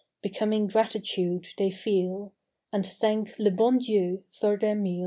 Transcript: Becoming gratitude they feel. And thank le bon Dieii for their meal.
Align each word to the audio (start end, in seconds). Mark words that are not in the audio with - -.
Becoming 0.23 0.65
gratitude 0.65 1.45
they 1.59 1.69
feel. 1.69 2.33
And 2.73 2.83
thank 2.83 3.37
le 3.37 3.51
bon 3.51 3.77
Dieii 3.77 4.23
for 4.31 4.57
their 4.57 4.73
meal. 4.73 4.99